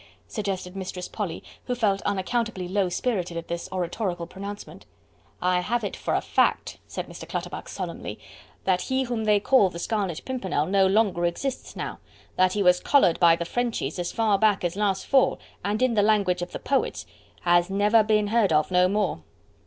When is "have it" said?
5.59-5.95